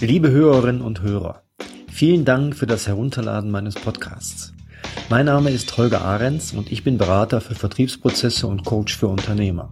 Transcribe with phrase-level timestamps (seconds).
[0.00, 1.42] Liebe Hörerinnen und Hörer,
[1.90, 4.52] vielen Dank für das Herunterladen meines Podcasts.
[5.10, 9.68] Mein Name ist Holger Ahrens und ich bin Berater für Vertriebsprozesse und Coach für Unternehmer.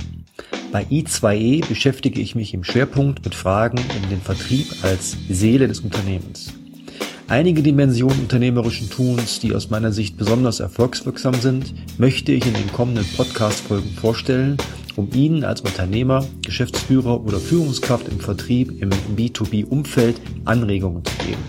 [0.73, 5.79] Bei I2E beschäftige ich mich im Schwerpunkt mit Fragen um den Vertrieb als Seele des
[5.79, 6.53] Unternehmens.
[7.29, 12.73] Einige Dimensionen unternehmerischen Tuns, die aus meiner Sicht besonders erfolgswirksam sind, möchte ich in den
[12.73, 14.57] kommenden Podcast-Folgen vorstellen,
[14.97, 21.43] um Ihnen als Unternehmer, Geschäftsführer oder Führungskraft im Vertrieb im B2B-Umfeld Anregungen zu geben.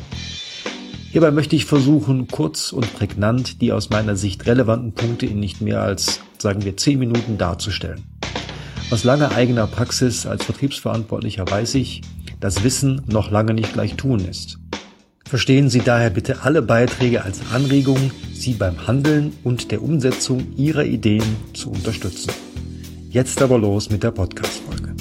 [1.11, 5.61] Hierbei möchte ich versuchen, kurz und prägnant die aus meiner Sicht relevanten Punkte in nicht
[5.61, 8.03] mehr als, sagen wir, zehn Minuten darzustellen.
[8.91, 12.01] Aus langer eigener Praxis als Vertriebsverantwortlicher weiß ich,
[12.39, 14.59] dass Wissen noch lange nicht gleich tun ist.
[15.25, 20.85] Verstehen Sie daher bitte alle Beiträge als Anregung, Sie beim Handeln und der Umsetzung Ihrer
[20.85, 22.31] Ideen zu unterstützen.
[23.17, 24.93] Jetzt aber los mit der Podcast-Folge.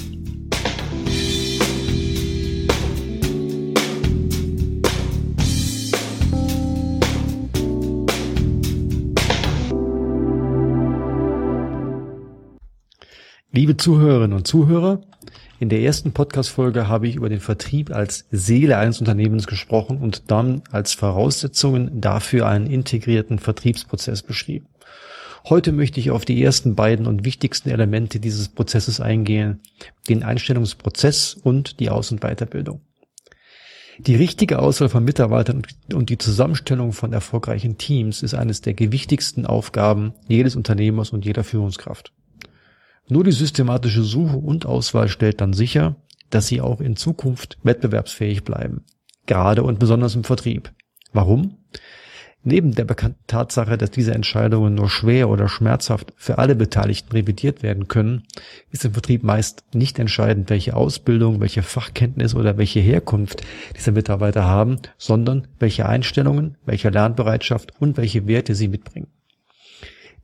[13.51, 15.01] Liebe Zuhörerinnen und Zuhörer,
[15.59, 20.31] in der ersten Podcast-Folge habe ich über den Vertrieb als Seele eines Unternehmens gesprochen und
[20.31, 24.65] dann als Voraussetzungen dafür einen integrierten Vertriebsprozess beschrieben.
[25.49, 29.61] Heute möchte ich auf die ersten beiden und wichtigsten Elemente dieses Prozesses eingehen,
[30.09, 32.81] den Einstellungsprozess und die Aus- und Weiterbildung.
[33.97, 35.61] Die richtige Auswahl von Mitarbeitern
[35.93, 41.45] und die Zusammenstellung von erfolgreichen Teams ist eines der gewichtigsten Aufgaben jedes Unternehmers und jeder
[41.45, 42.11] Führungskraft.
[43.07, 45.95] Nur die systematische Suche und Auswahl stellt dann sicher,
[46.29, 48.83] dass sie auch in Zukunft wettbewerbsfähig bleiben.
[49.27, 50.73] Gerade und besonders im Vertrieb.
[51.13, 51.55] Warum?
[52.49, 57.61] Neben der bekannten Tatsache, dass diese Entscheidungen nur schwer oder schmerzhaft für alle Beteiligten revidiert
[57.61, 58.23] werden können,
[58.71, 63.41] ist im Vertrieb meist nicht entscheidend, welche Ausbildung, welche Fachkenntnis oder welche Herkunft
[63.75, 69.07] diese Mitarbeiter haben, sondern welche Einstellungen, welche Lernbereitschaft und welche Werte sie mitbringen.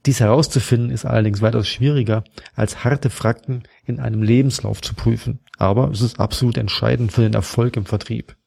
[0.06, 2.24] Dies herauszufinden ist allerdings weitaus schwieriger,
[2.56, 5.40] als harte Fakten in einem Lebenslauf zu prüfen.
[5.58, 8.38] Aber es ist absolut entscheidend für den Erfolg im Vertrieb.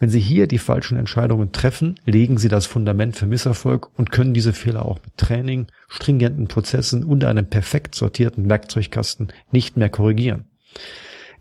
[0.00, 4.34] Wenn Sie hier die falschen Entscheidungen treffen, legen Sie das Fundament für Misserfolg und können
[4.34, 10.46] diese Fehler auch mit Training, stringenten Prozessen und einem perfekt sortierten Werkzeugkasten nicht mehr korrigieren.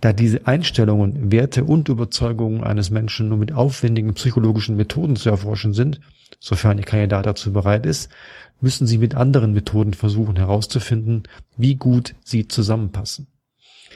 [0.02, 5.74] Da diese Einstellungen, Werte und Überzeugungen eines Menschen nur mit aufwendigen psychologischen Methoden zu erforschen
[5.74, 6.00] sind,
[6.40, 8.12] sofern Ihr Kandidat dazu bereit ist,
[8.62, 11.24] müssen Sie mit anderen Methoden versuchen herauszufinden,
[11.58, 13.28] wie gut sie zusammenpassen.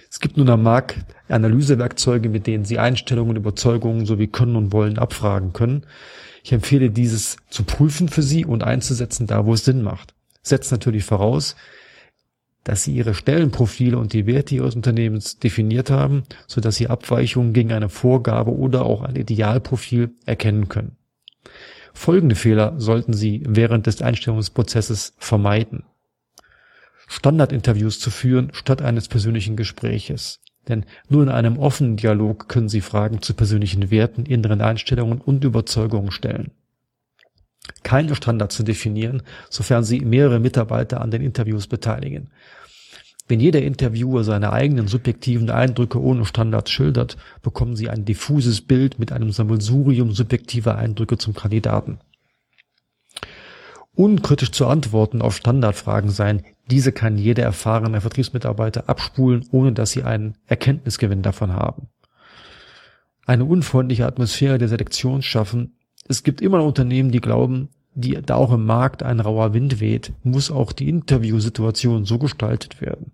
[0.09, 0.97] Es gibt nun am Markt
[1.28, 5.85] Analysewerkzeuge, mit denen Sie Einstellungen, Überzeugungen sowie Können und Wollen abfragen können.
[6.44, 10.13] Ich empfehle dieses zu prüfen für Sie und einzusetzen, da wo es Sinn macht.
[10.41, 11.56] Setzt natürlich voraus,
[12.63, 17.73] dass Sie Ihre Stellenprofile und die Werte Ihres Unternehmens definiert haben, sodass Sie Abweichungen gegen
[17.73, 20.97] eine Vorgabe oder auch ein Idealprofil erkennen können.
[21.94, 25.84] Folgende Fehler sollten Sie während des Einstellungsprozesses vermeiden.
[27.07, 30.40] Standardinterviews zu führen statt eines persönlichen Gespräches.
[30.68, 35.44] Denn nur in einem offenen Dialog können Sie Fragen zu persönlichen Werten, inneren Einstellungen und
[35.44, 36.51] Überzeugungen stellen.
[37.84, 42.29] Keine Standards zu definieren, sofern Sie mehrere Mitarbeiter an den Interviews beteiligen.
[43.29, 49.00] Wenn jeder Interviewer seine eigenen subjektiven Eindrücke ohne Standards schildert, bekommen Sie ein diffuses Bild
[49.00, 52.00] mit einem Sammelsurium subjektiver Eindrücke zum Kandidaten.
[53.97, 60.03] Unkritisch zu antworten auf Standardfragen sein, diese kann jeder erfahrene Vertriebsmitarbeiter abspulen, ohne dass sie
[60.03, 61.88] einen Erkenntnisgewinn davon haben.
[63.25, 65.80] Eine unfreundliche Atmosphäre der Selektion schaffen.
[66.08, 70.14] Es gibt immer Unternehmen, die glauben, die, da auch im Markt ein rauer Wind weht,
[70.22, 73.14] muss auch die Interviewsituation so gestaltet werden.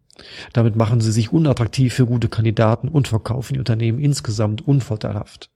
[0.51, 5.49] Damit machen sie sich unattraktiv für gute Kandidaten und verkaufen die Unternehmen insgesamt unvorteilhaft.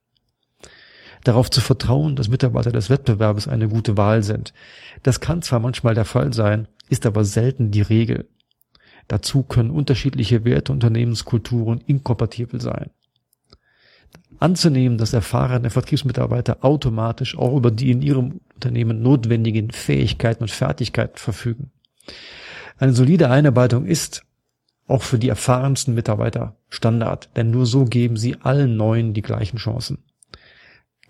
[1.24, 4.54] Darauf zu vertrauen, dass Mitarbeiter des Wettbewerbes eine gute Wahl sind.
[5.04, 8.28] Das kann zwar manchmal der Fall sein, ist aber selten die Regel.
[9.08, 12.92] Dazu können unterschiedliche Werte Unternehmenskulturen inkompatibel sein
[14.40, 21.18] anzunehmen, dass erfahrene Vertriebsmitarbeiter automatisch auch über die in ihrem Unternehmen notwendigen Fähigkeiten und Fertigkeiten
[21.18, 21.72] verfügen.
[22.78, 24.24] Eine solide Einarbeitung ist
[24.88, 29.58] auch für die erfahrensten Mitarbeiter Standard, denn nur so geben sie allen Neuen die gleichen
[29.58, 30.04] Chancen.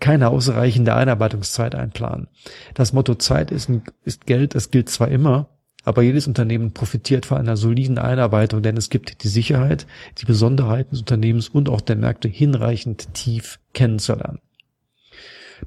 [0.00, 2.28] Keine ausreichende Einarbeitungszeit einplanen.
[2.74, 3.70] Das Motto Zeit ist,
[4.04, 5.48] ist Geld, das gilt zwar immer,
[5.84, 9.86] aber jedes Unternehmen profitiert von einer soliden Einarbeitung, denn es gibt die Sicherheit,
[10.18, 14.40] die Besonderheiten des Unternehmens und auch der Märkte hinreichend tief kennenzulernen.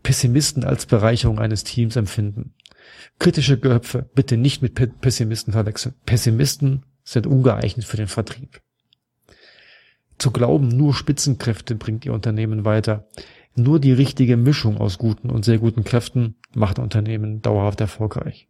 [0.04, 2.54] Pessimisten als Bereicherung eines Teams empfinden.
[3.20, 5.96] Kritische Köpfe bitte nicht mit Pessimisten verwechseln.
[6.06, 8.62] Pessimisten sind ungeeignet für den Vertrieb.
[10.18, 13.08] Zu glauben, nur Spitzenkräfte bringt ihr Unternehmen weiter.
[13.56, 18.48] Nur die richtige Mischung aus guten und sehr guten Kräften macht Unternehmen dauerhaft erfolgreich.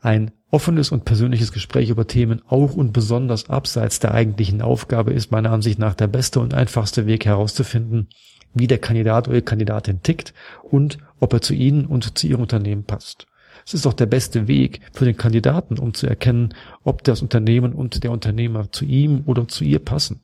[0.00, 5.30] Ein offenes und persönliches Gespräch über Themen auch und besonders abseits der eigentlichen Aufgabe ist
[5.30, 8.08] meiner Ansicht nach der beste und einfachste Weg herauszufinden,
[8.54, 10.32] wie der Kandidat oder die Kandidatin tickt
[10.62, 13.26] und ob er zu Ihnen und zu Ihrem Unternehmen passt.
[13.66, 16.54] Es ist auch der beste Weg für den Kandidaten, um zu erkennen,
[16.84, 20.20] ob das Unternehmen und der Unternehmer zu ihm oder zu ihr passen.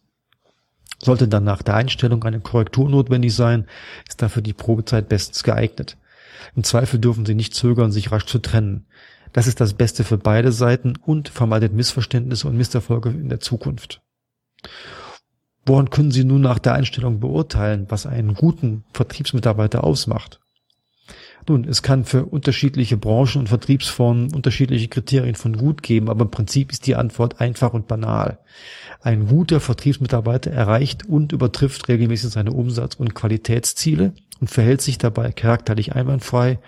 [1.05, 3.67] Sollte dann nach der Einstellung eine Korrektur notwendig sein,
[4.09, 5.99] ist dafür die Probezeit bestens geeignet.
[6.57, 8.87] Im Zweifel dürfen Sie nicht zögern, sich rasch zu trennen.
[9.35, 14.01] Das ist das Beste für beide Seiten und vermeidet Missverständnisse und Misserfolge in der Zukunft.
[15.67, 20.41] Woran können Sie nun nach der Einstellung beurteilen, was einen guten Vertriebsmitarbeiter ausmacht?
[21.47, 26.31] Nun, es kann für unterschiedliche Branchen und Vertriebsformen unterschiedliche Kriterien von gut geben, aber im
[26.31, 28.39] Prinzip ist die Antwort einfach und banal.
[29.03, 35.33] Ein guter Vertriebsmitarbeiter erreicht und übertrifft regelmäßig seine Umsatz- und Qualitätsziele und verhält sich dabei
[35.33, 36.59] charakterlich einwandfrei,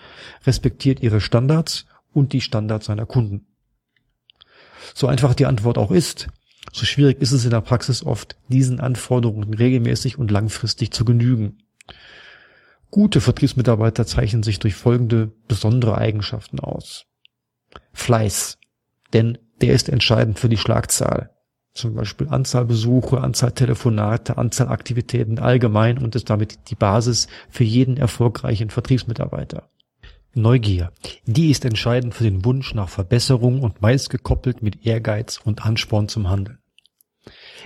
[0.46, 3.46] respektiert ihre Standards und die Standards seiner Kunden.
[4.94, 6.28] So einfach die Antwort auch ist,
[6.72, 11.58] so schwierig ist es in der Praxis oft, diesen Anforderungen regelmäßig und langfristig zu genügen.
[12.96, 17.04] Gute Vertriebsmitarbeiter zeichnen sich durch folgende besondere Eigenschaften aus.
[17.92, 18.56] Fleiß,
[19.12, 21.28] denn der ist entscheidend für die Schlagzahl.
[21.74, 27.64] Zum Beispiel Anzahl Besuche, Anzahl Telefonate, Anzahl Aktivitäten allgemein und ist damit die Basis für
[27.64, 29.68] jeden erfolgreichen Vertriebsmitarbeiter.
[30.32, 30.90] Neugier.
[31.26, 36.08] Die ist entscheidend für den Wunsch nach Verbesserung und meist gekoppelt mit Ehrgeiz und Ansporn
[36.08, 36.60] zum Handeln.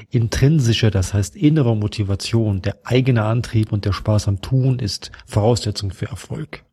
[0.08, 5.91] Intrinsische, das heißt innere Motivation, der eigene Antrieb und der Spaß am Tun ist Voraussetzung
[5.91, 6.64] für Erfolg.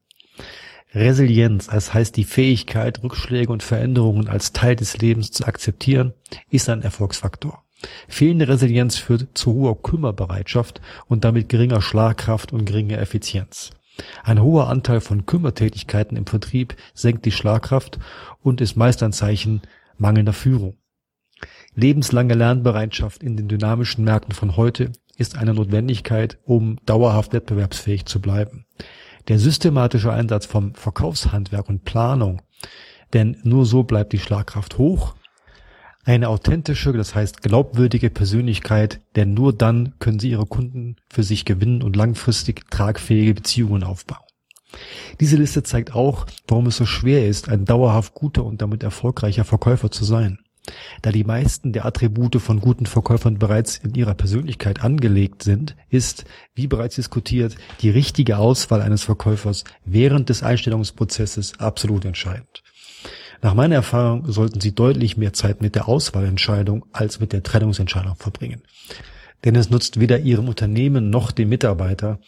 [0.93, 6.13] Resilienz, das heißt die Fähigkeit, Rückschläge und Veränderungen als Teil des Lebens zu akzeptieren,
[6.49, 7.63] ist ein Erfolgsfaktor.
[8.07, 13.71] Fehlende Resilienz führt zu hoher Kümmerbereitschaft und damit geringer Schlagkraft und geringer Effizienz.
[14.23, 17.99] Ein hoher Anteil von Kümmertätigkeiten im Vertrieb senkt die Schlagkraft
[18.41, 19.61] und ist meist ein Zeichen
[19.97, 20.77] mangelnder Führung.
[21.79, 28.19] Lebenslange Lernbereitschaft in den dynamischen Märkten von heute ist eine Notwendigkeit, um dauerhaft wettbewerbsfähig zu
[28.19, 28.65] bleiben.
[29.27, 32.41] Der systematische Einsatz vom Verkaufshandwerk und Planung,
[33.13, 35.13] denn nur so bleibt die Schlagkraft hoch.
[36.03, 41.45] Eine authentische, das heißt glaubwürdige Persönlichkeit, denn nur dann können Sie Ihre Kunden für sich
[41.45, 44.25] gewinnen und langfristig tragfähige Beziehungen aufbauen.
[45.19, 49.45] Diese Liste zeigt auch, warum es so schwer ist, ein dauerhaft guter und damit erfolgreicher
[49.45, 50.39] Verkäufer zu sein.
[51.01, 56.25] Da die meisten der Attribute von guten Verkäufern bereits in ihrer Persönlichkeit angelegt sind, ist,
[56.55, 62.63] wie bereits diskutiert, die richtige Auswahl eines Verkäufers während des Einstellungsprozesses absolut entscheidend.
[63.41, 68.15] Nach meiner Erfahrung sollten Sie deutlich mehr Zeit mit der Auswahlentscheidung als mit der Trennungsentscheidung
[68.15, 68.63] verbringen.
[69.45, 72.19] Denn es nutzt weder Ihrem Unternehmen noch dem Mitarbeiter,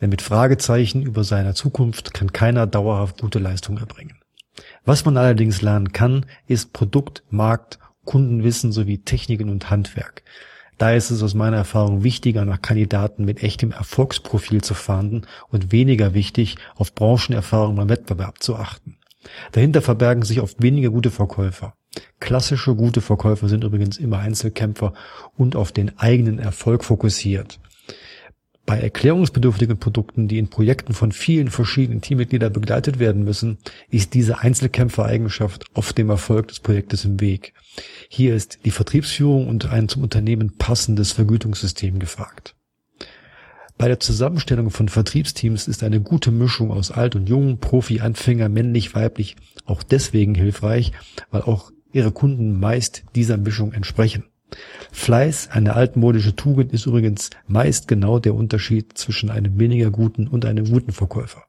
[0.00, 4.18] denn mit Fragezeichen über seiner Zukunft kann keiner dauerhaft gute Leistung erbringen.
[4.86, 10.22] Was man allerdings lernen kann, ist Produkt, Markt, Kundenwissen sowie Techniken und Handwerk.
[10.78, 15.72] Daher ist es aus meiner Erfahrung wichtiger, nach Kandidaten mit echtem Erfolgsprofil zu fahnden und
[15.72, 18.96] weniger wichtig, auf Branchenerfahrung beim Wettbewerb zu achten.
[19.50, 21.74] Dahinter verbergen sich oft weniger gute Verkäufer.
[22.20, 24.92] Klassische gute Verkäufer sind übrigens immer Einzelkämpfer
[25.36, 27.58] und auf den eigenen Erfolg fokussiert.
[28.66, 33.58] Bei erklärungsbedürftigen Produkten, die in Projekten von vielen verschiedenen Teammitgliedern begleitet werden müssen,
[33.90, 37.54] ist diese Einzelkämpfereigenschaft oft dem Erfolg des Projektes im Weg.
[38.08, 42.56] Hier ist die Vertriebsführung und ein zum Unternehmen passendes Vergütungssystem gefragt.
[43.78, 48.48] Bei der Zusammenstellung von Vertriebsteams ist eine gute Mischung aus alt und jung, Profi, Anfänger,
[48.48, 50.90] männlich, weiblich auch deswegen hilfreich,
[51.30, 54.24] weil auch ihre Kunden meist dieser Mischung entsprechen.
[54.92, 60.44] Fleiß, eine altmodische Tugend, ist übrigens meist genau der Unterschied zwischen einem weniger guten und
[60.44, 61.44] einem guten Verkäufer.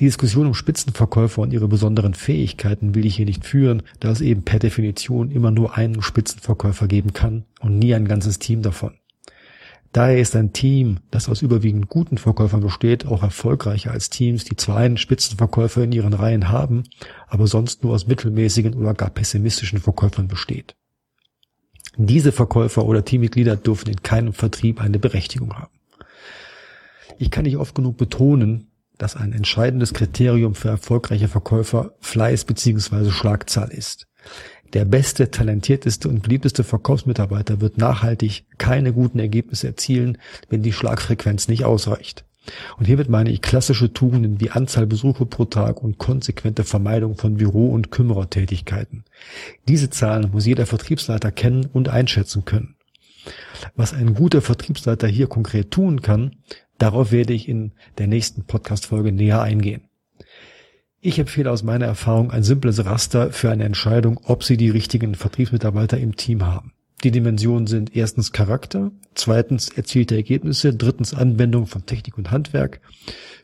[0.00, 4.20] Die Diskussion um Spitzenverkäufer und ihre besonderen Fähigkeiten will ich hier nicht führen, da es
[4.20, 8.94] eben per Definition immer nur einen Spitzenverkäufer geben kann und nie ein ganzes Team davon.
[9.92, 14.54] Daher ist ein Team, das aus überwiegend guten Verkäufern besteht, auch erfolgreicher als Teams, die
[14.54, 16.84] zwar einen Spitzenverkäufer in ihren Reihen haben,
[17.26, 20.76] aber sonst nur aus mittelmäßigen oder gar pessimistischen Verkäufern besteht.
[22.00, 25.72] Diese Verkäufer oder Teammitglieder dürfen in keinem Vertrieb eine Berechtigung haben.
[27.18, 33.10] Ich kann nicht oft genug betonen, dass ein entscheidendes Kriterium für erfolgreiche Verkäufer Fleiß bzw.
[33.10, 34.06] Schlagzahl ist.
[34.74, 41.48] Der beste, talentierteste und beliebteste Verkaufsmitarbeiter wird nachhaltig keine guten Ergebnisse erzielen, wenn die Schlagfrequenz
[41.48, 42.24] nicht ausreicht.
[42.78, 47.36] Und hiermit meine ich klassische Tugenden wie Anzahl Besuche pro Tag und konsequente Vermeidung von
[47.36, 49.04] Büro- und Kümmerertätigkeiten.
[49.66, 52.76] Diese Zahlen muss jeder Vertriebsleiter kennen und einschätzen können.
[53.76, 56.36] Was ein guter Vertriebsleiter hier konkret tun kann,
[56.78, 59.82] darauf werde ich in der nächsten Podcast-Folge näher eingehen.
[61.00, 65.14] Ich empfehle aus meiner Erfahrung ein simples Raster für eine Entscheidung, ob Sie die richtigen
[65.14, 66.72] Vertriebsmitarbeiter im Team haben.
[67.04, 72.80] Die Dimensionen sind erstens Charakter, zweitens erzielte Ergebnisse, drittens Anwendung von Technik und Handwerk,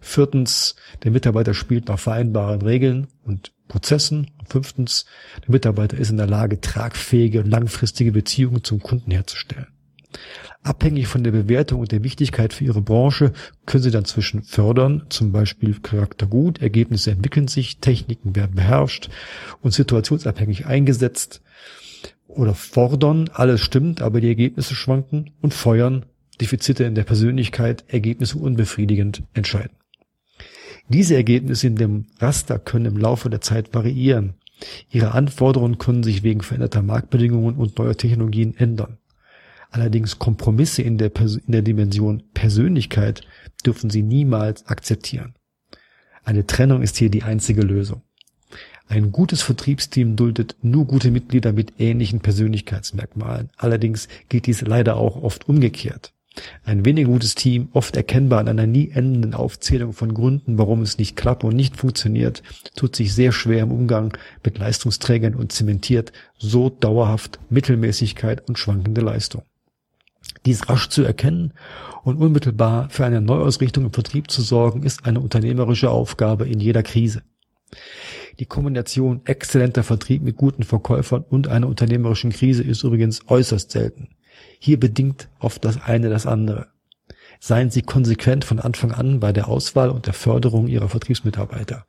[0.01, 5.07] viertens der Mitarbeiter spielt nach vereinbaren Regeln und Prozessen, und fünftens
[5.43, 9.69] der Mitarbeiter ist in der Lage, tragfähige und langfristige Beziehungen zum Kunden herzustellen.
[10.63, 13.33] Abhängig von der Bewertung und der Wichtigkeit für Ihre Branche
[13.67, 19.11] können Sie dann zwischen fördern, zum Beispiel Charakter gut, Ergebnisse entwickeln sich, Techniken werden beherrscht
[19.61, 21.41] und situationsabhängig eingesetzt,
[22.37, 26.07] oder fordern, alles stimmt, aber die Ergebnisse schwanken und feuern,
[26.41, 29.77] Defizite in der Persönlichkeit, Ergebnisse unbefriedigend entscheiden.
[30.89, 34.35] Diese Ergebnisse in dem Raster können im Laufe der Zeit variieren.
[34.91, 38.99] Ihre Anforderungen können sich wegen veränderter Marktbedingungen und neuer Technologien ändern.
[39.71, 43.23] Allerdings Kompromisse in der, Pers in der Dimension Persönlichkeit
[43.67, 45.35] dürfen Sie niemals akzeptieren.
[46.23, 48.03] Eine Trennung ist hier die einzige Lösung.
[48.87, 53.51] Ein gutes Vertriebsteam duldet nur gute Mitglieder mit ähnlichen Persönlichkeitsmerkmalen.
[53.57, 56.13] Allerdings geht dies leider auch oft umgekehrt.
[56.65, 60.99] Ein weniger gutes Team, oft erkennbar an einer nie endenden Aufzählung von Gründen, warum es
[60.99, 62.43] nicht klappt und nicht funktioniert,
[62.75, 69.01] tut sich sehr schwer im Umgang mit Leistungsträgern und zementiert so dauerhaft Mittelmäßigkeit und schwankende
[69.01, 69.43] Leistung.
[70.45, 71.53] Dies rasch zu erkennen
[72.03, 76.83] und unmittelbar für eine Neuausrichtung im Vertrieb zu sorgen, ist eine unternehmerische Aufgabe in jeder
[76.83, 77.23] Krise.
[78.39, 84.09] Die Kombination exzellenter Vertrieb mit guten Verkäufern und einer unternehmerischen Krise ist übrigens äußerst selten.
[84.59, 86.69] Hier bedingt oft das eine das andere.
[87.39, 91.85] Seien Sie konsequent von Anfang an bei der Auswahl und der Förderung Ihrer Vertriebsmitarbeiter.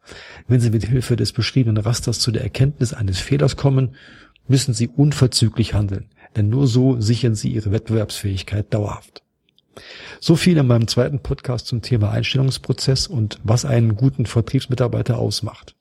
[0.48, 3.96] Wenn Sie mit Hilfe des beschriebenen Rasters zu der Erkenntnis eines Fehlers kommen,
[4.48, 9.24] müssen Sie unverzüglich handeln, denn nur so sichern Sie Ihre Wettbewerbsfähigkeit dauerhaft.
[10.20, 15.76] So viel in meinem zweiten Podcast zum Thema Einstellungsprozess und was einen guten Vertriebsmitarbeiter ausmacht.